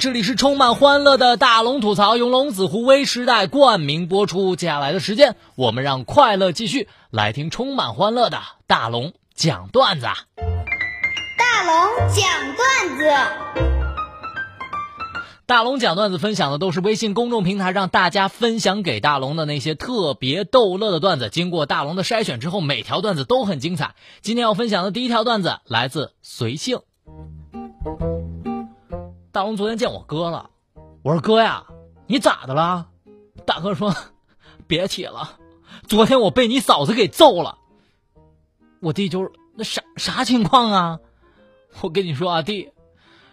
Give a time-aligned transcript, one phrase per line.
[0.00, 4.54] 这里是充满欢乐的大龙吐槽，由龙子湖微时代冠名播出。
[4.54, 10.06] 接下来的时间，我们让快乐继续，来听充满欢乐的大龙讲段子。
[11.36, 12.24] 大龙讲
[12.54, 13.12] 段子。
[15.46, 21.28] 大龙讲段子分享的都是微信公众平台让大家分享给大龙的那些特别逗乐的段子。
[21.28, 23.96] 经过大龙的筛选之后，每条段子都很精彩。
[24.20, 26.82] 今天要分享的第一条段子来自随性。
[29.30, 30.50] 大龙昨天见我哥了，
[31.02, 31.64] 我说哥呀，
[32.06, 32.88] 你咋的了？
[33.44, 33.94] 大哥说，
[34.66, 35.38] 别提了，
[35.86, 37.58] 昨天我被你嫂子给揍了。
[38.80, 40.98] 我弟就是那啥啥情况啊？
[41.82, 42.70] 我跟你说啊，弟，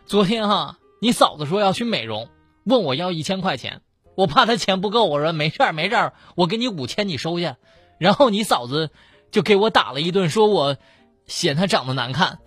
[0.06, 0.78] 昨天哈。
[1.02, 2.30] 你嫂子说要去美容，
[2.64, 3.82] 问我要一千块钱，
[4.16, 7.58] 我怕她钱不够，我说没事儿没事儿，我给你五千，你收下。
[8.00, 8.90] 然后你嫂子
[9.30, 10.76] 就给我打了一顿，说我
[11.28, 12.40] 嫌她长得难看。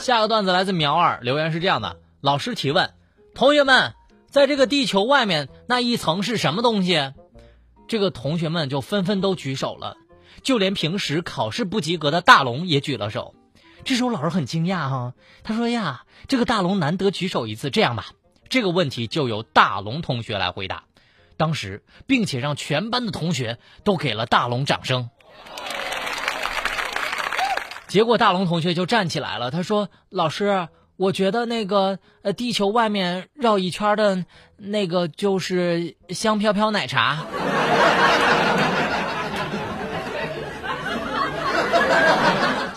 [0.00, 2.94] 下个段子来自苗二，留言是这样的：老师提问，
[3.34, 3.94] 同学们，
[4.28, 7.12] 在这个地球外面那一层是什么东西？
[7.86, 9.96] 这个同学们就纷纷都举手了。
[10.42, 13.34] 就连平时考试不及格的大龙也举了手，
[13.84, 15.12] 这时候老师很惊讶哈，
[15.42, 18.06] 他说呀，这个大龙难得举手一次，这样吧，
[18.48, 20.84] 这个问题就由大龙同学来回答。
[21.36, 25.10] 当时，并且让全班的同学都给了大龙掌声。
[27.90, 34.24] 结果大龙同学就站起来了，他说：“老师，我觉得那个呃，地球外面绕一圈的
[34.56, 37.24] 那个就是香飘飘奶茶。”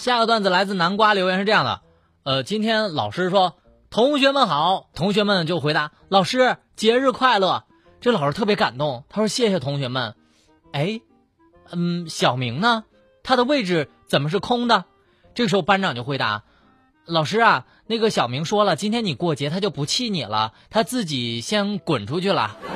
[0.02, 1.82] 下个段子来自南瓜，留言是这样的：
[2.24, 3.54] 呃，今天老师说
[3.92, 7.66] 同学们好，同学们就回答老师节日快乐。
[8.02, 10.16] 这老师特别感动，他说谢谢同学们。
[10.72, 11.02] 哎，
[11.72, 12.86] 嗯，小明呢？
[13.22, 14.86] 他的位置怎么是空的？
[15.34, 16.44] 这个时候班长就回答
[17.06, 22.58] 老师啊，那个小明说了，今天你过节，他就不气你了，他自己先滚出去了。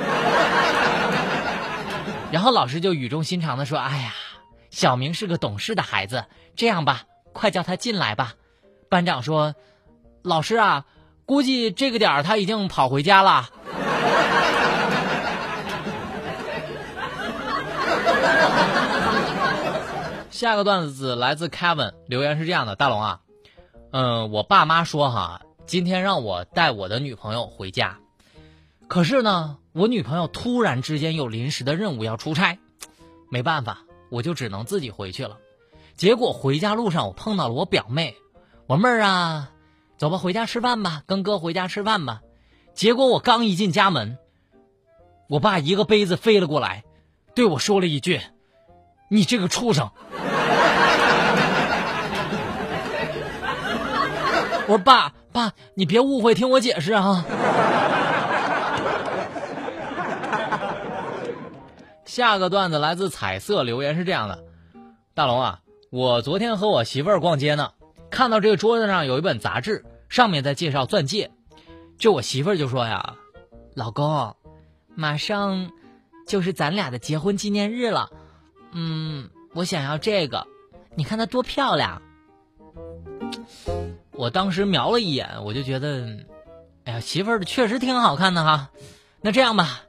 [2.30, 4.14] 然后老师就语重心长的说：哎呀。
[4.70, 8.34] 小明是个懂事的孩子，这样吧，快叫他进来吧。
[8.90, 9.54] 班长说
[10.22, 10.84] ：“老师啊，
[11.24, 13.48] 估计这个点儿他已经跑回家了。”
[20.38, 23.22] 下个段子来自 Kevin，留言是这样的：大龙啊，
[23.90, 27.98] 嗯，我爸妈说哈，今天让我带我的女朋友回家，
[28.86, 32.60] 可是呢，我女朋友突然之间有临时的任务要出差，
[33.32, 33.80] 没办法。
[34.10, 35.38] 我就只能自己回去了，
[35.96, 38.14] 结果回家路上我碰到了我表妹，
[38.68, 39.50] 我妹儿啊，
[39.96, 42.22] 走吧，回家吃饭吧，跟哥回家吃饭吧。
[42.74, 44.18] 结果我刚一进家门，
[45.28, 46.84] 我爸一个杯子飞了过来，
[47.34, 48.20] 对我说了一句
[49.08, 49.90] ：“你这个畜生！”
[54.66, 57.24] 我说：“爸爸，你别误会，听我解释啊。”
[62.04, 64.44] 下个段子来自彩色留言是这样的：
[65.14, 67.70] 大龙啊，我昨天和我媳妇儿逛街呢，
[68.10, 71.30] 看到这个桌子上有一本杂志，上面在介绍钻戒。
[71.96, 73.14] 就我媳妇儿就说呀
[73.74, 74.34] ：“老公，
[74.94, 75.70] 马上
[76.26, 78.10] 就是咱俩的结婚纪念日了，
[78.72, 80.46] 嗯，我想要这个，
[80.94, 82.02] 你看它多漂亮。”
[84.12, 86.26] 我当时瞄了一眼，我就觉得，
[86.84, 88.70] 哎呀，媳妇儿确实挺好看的哈。
[89.20, 89.80] 那这样吧，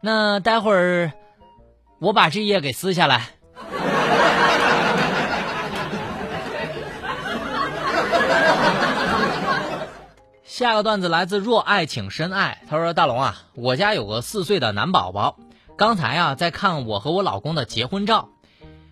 [0.00, 1.12] 那待会儿。
[1.98, 3.30] 我把这页给撕下来。
[10.44, 15.38] 下个段子来自若爱请深爱，他说：“大龙啊，我家有个四岁的男宝宝，
[15.76, 18.30] 刚才啊在看我和我老公的结婚照，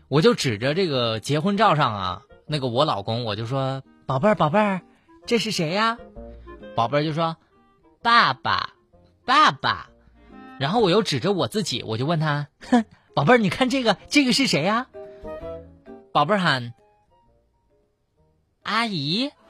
[0.09, 4.83] 我就指着这个结婚照上啊那个我老公，我就说：宝贝儿，宝贝儿，
[5.27, 5.97] 这是谁呀？
[6.77, 7.39] 宝贝儿就说：
[8.03, 8.75] 爸爸，
[9.25, 9.89] 爸爸。”
[10.61, 12.85] 然后我又指着我自己，我就问他：“哼，
[13.15, 14.89] 宝贝儿，你看这个，这个是谁呀？”
[16.13, 16.75] 宝贝儿喊
[18.63, 19.31] ：“阿姨。”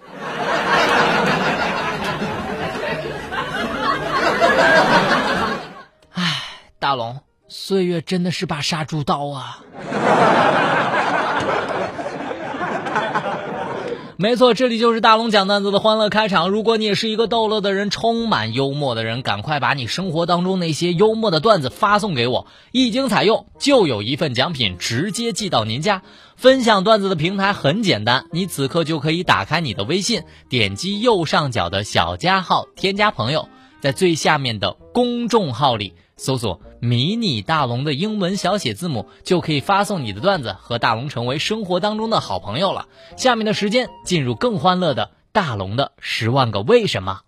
[6.85, 9.65] 大龙，岁月真的是把杀猪刀啊！
[14.19, 16.51] 没错，这里就是大龙讲段子的欢乐开场。
[16.51, 26.03] 如果你也是一个逗乐的人，充满幽默的人，赶快把你生活当中那些幽默的段子发送给我，一经采用就有一份奖品直接寄到您家。
[26.37, 33.49] 分享段子的平台很简单，你此刻就可以打开你的微信，点击右上角的小加号，添加朋友，
[33.81, 35.95] 在最下面的公众号里。
[36.17, 42.87] 搜索“迷你大龙”的英文小写字母，就可以发送你的段子，和大龙成为生活当中的好朋友了。
[43.17, 47.21] 下面的时间进入更欢乐的大龙的十万个为什么。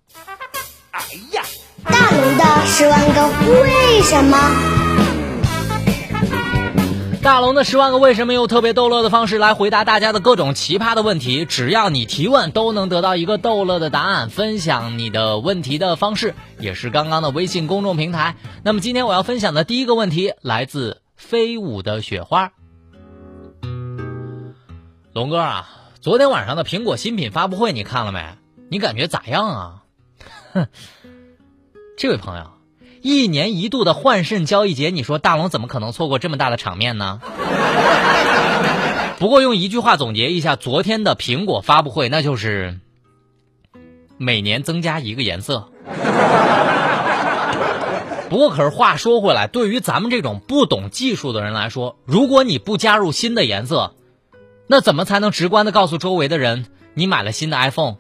[0.93, 1.01] 哎
[1.33, 1.43] 呀，
[1.85, 3.29] 大龙的十万个
[3.63, 4.86] 为什么。
[7.27, 14.31] 大龙的十万个为什么用特别逗乐的方式来回答大家的各种奇葩的问题，只要你提问，都能得到一个逗乐的答案。
[14.31, 18.37] 分享你的问题的方式也是刚刚的微信公众平台。
[18.63, 22.53] 那么今天我要分享的第一个问题来自飞舞的雪花。
[25.13, 25.69] 龙哥啊，
[26.01, 28.25] 昨天晚上的苹果新品发布会你看了没？
[28.71, 29.83] 你感觉咋样啊？
[30.53, 30.69] 哼，
[31.99, 32.56] 这位朋友。
[33.07, 37.21] 一年一度的换肾交易节，你说大龙怎么可能错过这么大的场面呢？
[39.21, 42.81] 不过用一句话总结一下昨天的苹果发布会，那就是
[44.19, 45.69] 每年增加一个颜色。
[48.29, 53.95] 不过可是话说回来，对于咱们这种不懂技术的人来说，如果你不加入新的颜色，
[54.67, 57.99] 那怎么才能直观的告诉周围的人你买了新的 iPhone？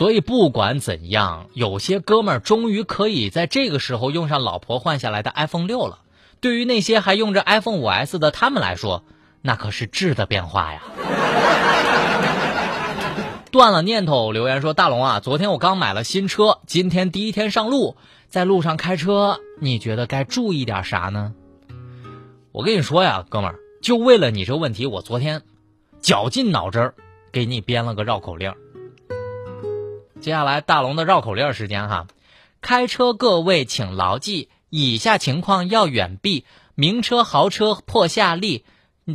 [0.00, 5.98] 所以不管怎样，有些哥们儿终于可以在这个时候用上老婆换下来的 iPhone 六了。
[6.40, 9.04] 对于那些还用着 iPhone 五 S 的他们来说，
[9.42, 10.80] 那可是质的变化呀。
[13.50, 17.94] 断了念头留言说：“大龙啊，昨天我刚买了新车，今天第一天上路，
[18.30, 21.34] 在路上开车，你觉得该注意点啥呢？”
[22.52, 25.42] 我跟你说呀，哥们儿，就为了你这问题，我昨天
[26.00, 26.94] 绞尽脑汁儿
[27.30, 28.54] 给你编了个绕口令。
[30.20, 32.06] 接下来大龙的绕口令时间哈，
[32.60, 36.44] 开车各位请牢记，以下情况要远避：
[36.74, 38.66] 名车、豪车、破夏利、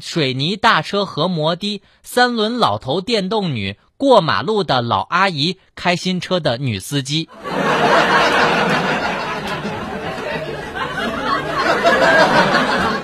[0.02, 7.30] 水泥大车和摩的、三轮老头、电动女、过马路的老阿姨、开新车的女司机。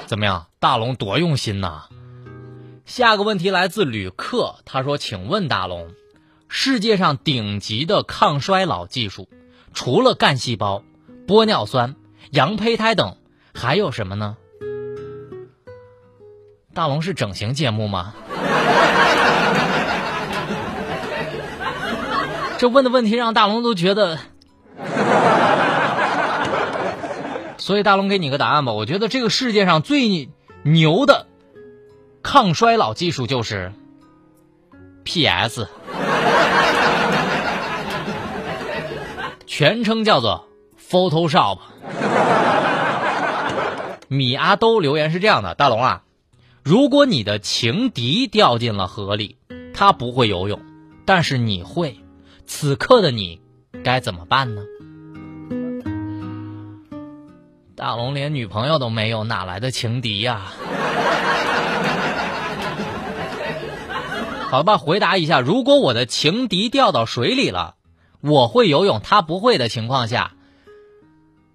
[0.08, 1.84] 怎么样，大龙多用心呐！
[2.84, 5.88] 下个问题来自旅客，他说：“请问大龙。”
[6.54, 9.30] 世界上顶级的抗衰老技术，
[9.74, 10.84] 除了干细胞、
[11.26, 11.96] 玻尿酸、
[12.32, 13.16] 羊胚胎等，
[13.54, 14.36] 还有什么呢？
[16.74, 18.14] 大龙是整形节目吗？
[22.60, 24.20] 这问的问题让大龙都觉得，
[27.58, 28.74] 所以大龙给你个答案吧。
[28.74, 30.30] 我觉得这个世界上最
[30.64, 31.28] 牛的
[32.22, 33.72] 抗衰老技术就是
[35.06, 35.66] PS。
[39.46, 40.48] 全称叫做
[40.90, 41.60] Photoshop。
[44.08, 46.04] 米阿兜留言是这样的：大龙啊，
[46.64, 49.38] 如果你的情敌掉进了河里，
[49.74, 50.60] 他不会游泳，
[51.06, 51.98] 但是你会，
[52.46, 53.40] 此刻的你
[53.84, 54.62] 该怎么办呢？
[57.76, 60.54] 大龙连女朋友都没有，哪来的情敌呀？
[64.52, 67.76] 好吧，回答一下，如果我的情敌掉到水里了。
[68.20, 70.34] 我会游泳，他不会的情况下，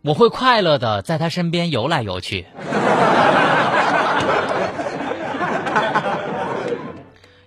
[0.03, 2.47] 我会快乐的在他身边游来游去。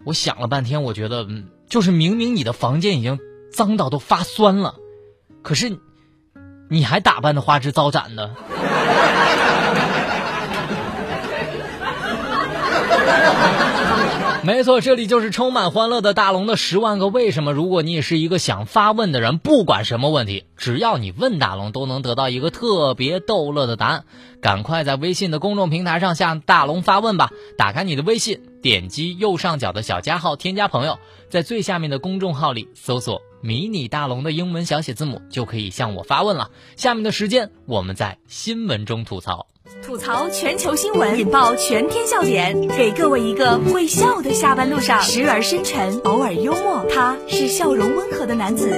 [0.05, 1.27] 我想了半天，我觉得
[1.67, 3.19] 就是明明你的房间已经
[3.51, 4.75] 脏到都发酸了，
[5.41, 5.77] 可是
[6.69, 8.35] 你还打扮的花枝招展的。
[14.43, 17.51] 没错，这里就是充满欢乐的大龙的十万个为什么。
[17.51, 24.05] 如果你也是一个想发问的人，不管什么问题，只要你问大龙，都能得到一个特别逗乐的答案。
[24.39, 27.31] 赶快在微信的公众平台上向大龙发问吧！
[27.57, 36.51] 打开你的微信，点击右上角的小加号，添加朋友，在最下面的公众号里搜索“迷你大龙”的英文小写字母，就可以向我发问了。
[36.75, 39.47] 下面的时间，我们在新闻中吐槽。
[39.83, 46.85] 吐槽全球新闻，引爆全天笑点，给各位一个会笑的下班路上，时而深沉，偶尔幽默。
[46.89, 48.69] 他是笑容温和的男子，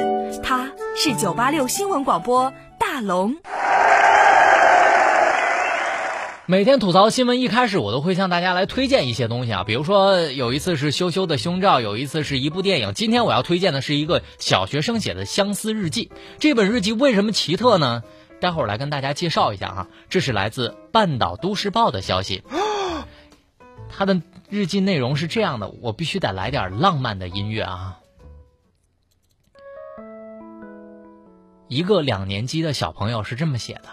[0.44, 3.36] 他是九八六新闻广播大龙。
[6.48, 12.96] 每天吐槽新闻一开始，我都会向大家来推荐一些东西啊，比如说有一次是羞羞的胸罩，有一次是一部电影。
[12.96, 16.10] 今天我要推荐的是一个小学生写的相思日记。
[16.40, 18.02] 这本日记为什么奇特呢？
[18.40, 22.44] 待会儿来跟大家介绍一下哈，这是来自半岛都市报的消息。
[23.90, 28.00] 他的日记内容是这样的，我必须得来点浪漫的音乐啊。
[31.68, 33.90] 一个两年级的小朋友是这么写的：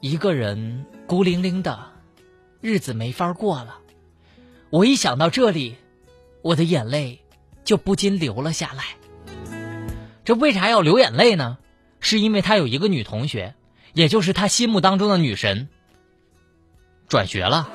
[0.00, 1.78] 一个人孤零零的，
[2.60, 3.78] 日子没法过了。
[4.70, 5.76] 我一想到这里，
[6.42, 7.20] 我的眼泪
[7.64, 8.84] 就不禁流了下来。
[10.24, 11.58] 这为啥要流眼泪呢？
[12.08, 13.54] 是因为他有一个女同学，
[13.92, 15.68] 也就是他心目当中的女神，
[17.06, 17.68] 转学了。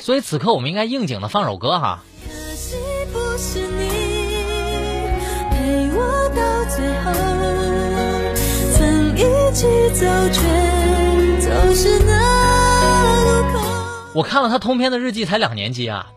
[0.00, 2.02] 所以此刻我们应该应景的放首歌哈。
[14.12, 16.08] 我看了他通篇的日记，才两年级啊。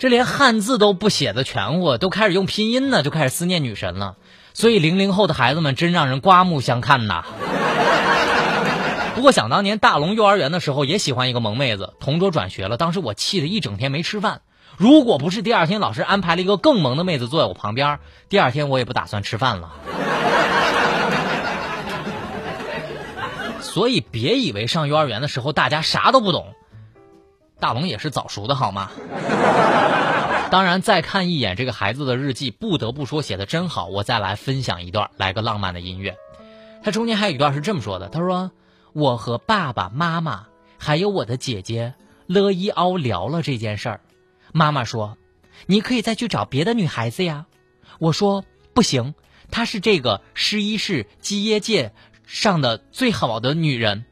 [0.00, 4.16] 这连汉字都不写的全乎，都开始用拼音呢，就开始思念女神了。
[4.54, 7.26] 所以零零后的孩子们真让人刮目相看呐。
[9.14, 14.40] 不过想当年大龙幼儿园的时候也喜欢一个萌妹子，同桌转学了，当时我气得一整天没吃饭。
[14.78, 17.98] 如果不是第二天老师安排了一个更萌的妹子坐在我旁边，
[18.30, 19.70] 第二天我也不打算吃饭了。
[23.60, 26.54] 所以别以为上幼儿园的时候大家啥都不懂。
[27.60, 28.90] 大龙也是早熟的好吗？
[30.50, 33.86] 当然，再看一眼这个孩子的日记，不得不说写的真好。
[33.86, 36.16] 我再来分享一段，来个浪漫的音乐。
[36.82, 38.50] 他中间还有一段是这么说的：“他说
[38.92, 41.94] 我和爸爸妈妈还有我的姐姐
[42.26, 44.00] 乐一凹聊了这件事儿。
[44.52, 45.16] 妈妈说，
[45.66, 47.46] 你可以再去找别的女孩子呀。
[48.00, 49.14] 我说不行，
[49.52, 51.92] 她是这个十一世基耶界
[52.26, 54.04] 上的最好的女人。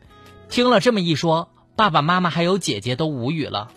[0.49, 3.71] 听了这么一说。”爸爸妈妈还有姐姐都无语了。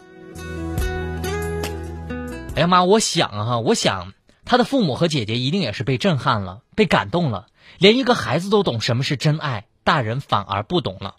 [2.56, 2.84] 哎呀妈！
[2.84, 7.46] 我想啊，我想他的父母和姐姐一定也是被震撼了，被感动了。
[7.78, 11.18] 连一个孩子都懂什么是真爱，大人反而不懂了。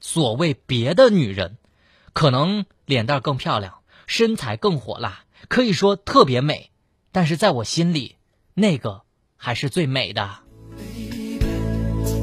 [0.00, 1.58] 所谓别的女人，
[2.14, 6.70] 可能脸蛋更漂亮，身材更火辣，可以说特别美，
[7.12, 8.16] 但是在我心里，
[8.54, 9.02] 那个
[9.36, 10.38] 还是最美的。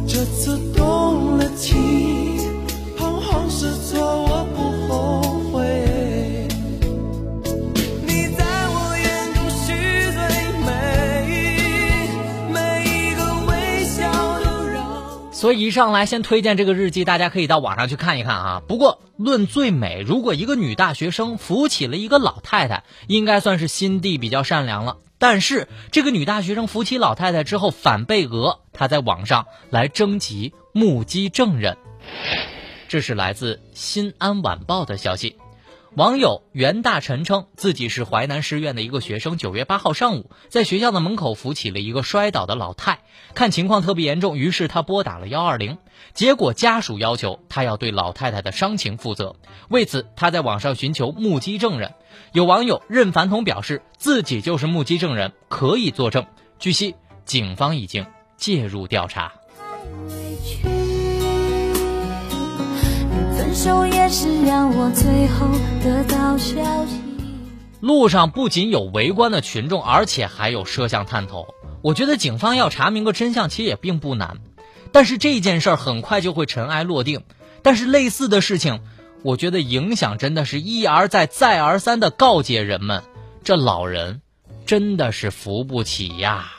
[0.08, 2.15] 这次动了情
[15.46, 18.64] 所以一上来先推荐这个日记，大家可以到网上去看一看啊。
[18.68, 24.98] 不过论最美，如果一个女大学生扶起了一个老太太，应该算是心地比较善良了。
[25.20, 31.78] 但是这个女大学生扶起老太太之后反被讹，她在网上来征集目击证人。
[32.88, 35.36] 这是来自《新安晚报》的消息。
[35.96, 39.38] 网友袁大臣称自己是淮南师院的一个学生。
[39.38, 43.00] 九月八号上午，在学校的门口扶起了一个摔倒的老太，
[43.34, 45.78] 看情况特别严重，于是他拨打了幺二零。
[46.14, 49.38] 结果家属要求他要对老太太的伤情负责，
[49.70, 51.94] 为此他在网上寻求目击证人。
[52.34, 56.25] 有网友任凡彤表示自己就是目击证人，可以作证。
[56.60, 59.32] 据悉，警方已经介入调查。
[63.88, 65.48] 也是让我最后
[65.82, 67.00] 得到消息。
[67.80, 71.48] 路上不仅有围观的群众，而且还有摄像探头。
[71.82, 74.38] 我觉得警方要查明个真相，其实也并不难。
[74.92, 77.24] 但是这件事儿很快就会尘埃落定。
[77.62, 78.82] 但是类似的事情，
[79.24, 83.04] 我觉得影响真的是一而再、再而三的告诫人们：
[83.44, 84.22] 这老人
[84.66, 86.52] 真的是扶不起呀。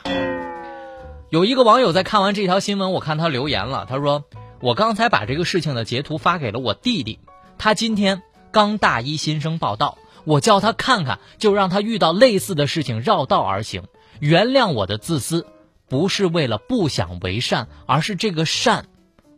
[1.29, 4.23] 有一个网友在看完这条新闻，我看他留言了，他说。
[4.59, 7.19] 我刚才把这个事情的截图发给了我弟弟，
[7.57, 13.83] 他今天刚大一新生报道，我叫他看看，就让他遇到类似的事情绕道而行。
[14.19, 15.45] 原谅我的自私，
[15.87, 18.87] 不是为了不想为善，而是这个善，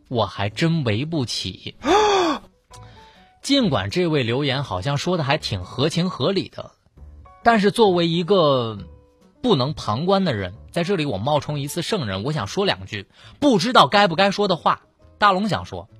[0.08, 1.74] 我还真为不起。
[3.42, 6.72] 尽管这位留言好像说的还挺合情合理的，
[7.42, 8.78] 但是作为一个
[9.42, 13.06] 不能旁观的人，在这里我冒充一次圣人，我想说两句
[13.38, 14.80] 不知道该不该说的话。
[15.20, 15.90] 大龙想说，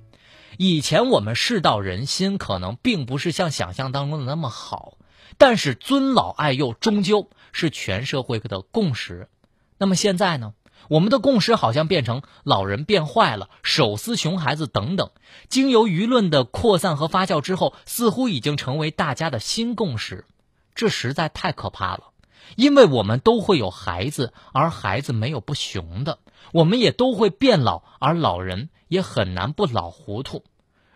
[0.57, 4.97] 以前我们世道人心可能并不是像想象当中的那么好，
[5.37, 9.29] 但是尊老爱幼终究是全社会的共识。
[9.77, 10.55] 那么现在呢？
[10.87, 15.11] 我们的共识好像变成老人变坏了、手撕熊孩子等等，
[15.47, 20.25] 经由舆论的扩散和发酵之后，似乎已经成为大家的新共识，
[20.73, 22.10] 这实在太可怕了。
[22.55, 26.19] 因为我们都会有孩子，而孩子没有不熊的；
[26.51, 30.43] 我们也都会变老，而老人也很难不老糊涂。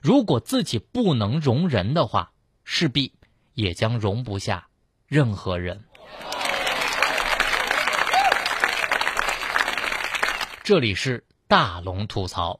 [0.01, 2.31] 如果自己不能容人的话，
[2.63, 3.13] 势必
[3.53, 4.67] 也将容不下
[5.07, 5.83] 任何人。
[10.63, 12.59] 这里是大龙吐槽，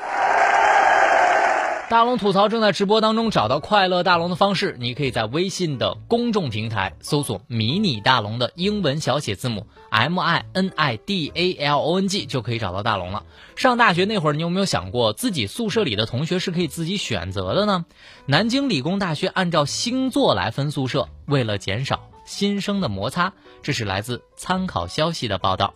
[1.91, 13.25] 大龙吐槽正在直播当中，找到快乐大龙的方式，你可以在微信的公众平台搜索“迷你大龙”的英文小写字母 M I N I D A L O N G 就可以找到大龙了。
[13.57, 17.83] 上大学那会儿，你有没有想过自己宿舍里的同学是可以自己选择的呢？
[18.25, 25.73] 南京理工大学按照星座来分宿舍，为了减少新生的摩擦，这是来自参考消息的报道。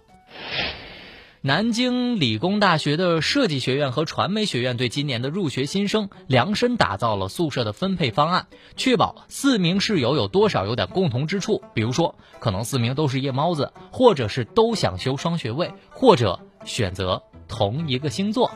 [1.45, 18.49] 南京理工大学的设计学院和传媒学院对今年的入学新生量身打造了宿舍的分配方案，确保四名室友有多少有点共同之处，比如说可能四名都是夜猫子，或者是都想修双学位，或者选择同一个星座。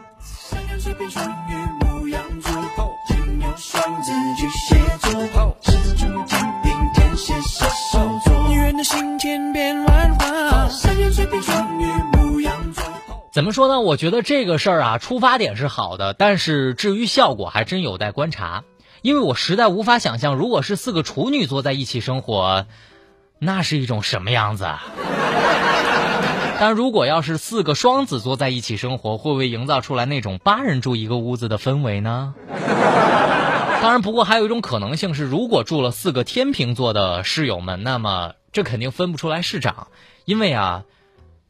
[13.39, 13.79] 怎么说呢？
[13.79, 18.65] 我觉得这个事儿啊，出发点是好的，但是至于效果还真有待观察。
[19.02, 22.65] 因为我实在无法想象，如果是四个处女座在一起生活，
[23.39, 24.67] 那是一种什么样子。
[26.60, 32.36] 但如果要是四个双子座在一起生活，会不会营造出来那种八人住一个屋子的氛围呢？
[33.82, 39.88] 当然，不过还有一种可能性是，如果住了四个天秤座的室友们，那么这肯定分不出来市长，
[40.25, 40.84] 因为啊，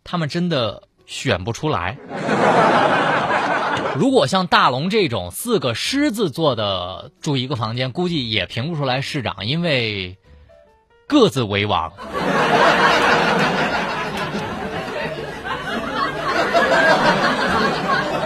[0.04, 0.84] 他们真的。
[1.10, 1.98] 选不出来。
[3.98, 10.18] 如果像大龙这种四个狮子座的住一个房间，估计也评不出来市长，因为
[11.08, 11.92] 各自为王。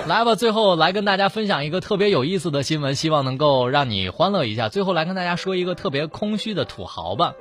[0.05, 4.67] 来吧，最后来跟大家分享一个特别有意思的新闻，希望能够让你欢乐一下。
[4.67, 7.33] 最后来跟大家说一个特别空虚的土豪吧。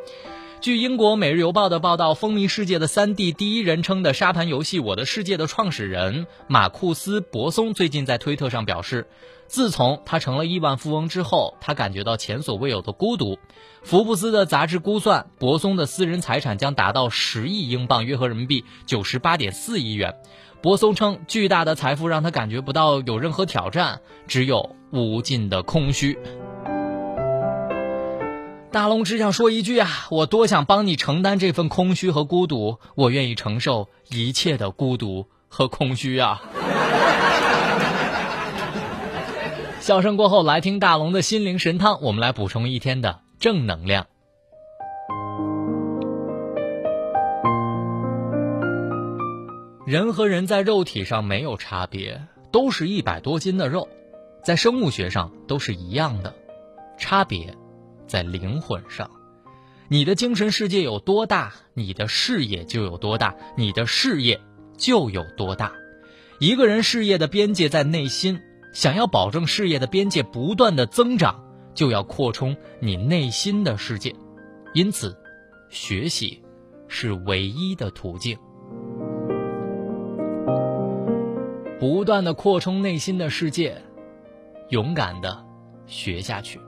[0.62, 9.08] 据英国《每日邮报》的报道，风靡世界的三 D 第一人称的沙盘游戏《我的世界》的创始人马库斯·博松最近在推特上表示，
[9.48, 13.40] 自从他成了亿万富翁之后，他感觉到前所未有的孤独。
[13.82, 20.14] 福布斯的杂志估算，博松的私人财产将达到十亿英镑，约合人民币九十八点四亿元。
[20.62, 26.16] 博松称，巨大的财富让他感觉不到有任何挑战，只有无尽的空虚。
[28.72, 36.40] 大龙只想说一句啊，我多想帮你承担这份空虚和孤独，我愿意承受一切的孤独和空虚啊！
[39.78, 44.06] 笑声过后，来听大龙的心灵神汤，我们来补充一天的正能量。
[49.84, 53.86] 人和人在肉体上没有差别，都是一百多斤的肉，
[54.42, 56.34] 在生物学上都是一样的，
[56.96, 57.54] 差别。
[58.12, 59.10] 在灵魂上，
[59.88, 64.38] 你的精神世界有多大，你的事业就有多大，你的事业
[64.76, 65.72] 就有多大。
[66.38, 68.38] 一个人事业的边界在内心，
[68.74, 74.14] 想要保证事业的边界不断的增长，就要扩充你内心的世界。
[74.74, 75.16] 因此，
[75.70, 76.42] 学习
[76.88, 78.38] 是唯一的途径。
[81.80, 83.80] 不断的扩充内心的世界，
[84.68, 85.46] 勇敢的
[85.86, 86.60] 学下去。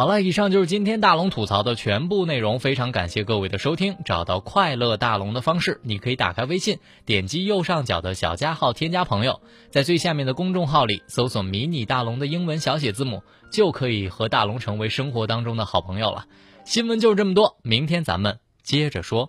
[0.00, 2.58] 好了，以上就是今天大龙吐槽的全部内容。
[2.58, 3.98] 非常感谢各位的收听。
[4.06, 16.24] 找到快乐大龙的方式，你可以打开微信，点击右上角的小加号，添加朋友，在最下面的公众号里搜索“迷你大龙”的英文小写字母，就可以和大龙成为生活当中的好朋友了。
[16.64, 19.28] 新闻就是这么多，明天咱们接着说。